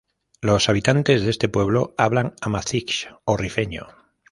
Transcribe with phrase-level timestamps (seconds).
[0.41, 3.87] Los habitantes de este pueblo hablan amazigh o rifeño.